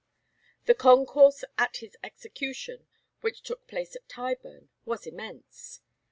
The 0.65 0.73
concourse 0.73 1.43
at 1.59 1.77
his 1.77 1.95
execution, 2.03 2.87
which 3.19 3.43
took 3.43 3.67
place 3.67 3.95
at 3.95 4.09
Tyburn, 4.09 4.69
was 4.83 5.05
immense. 5.05 5.81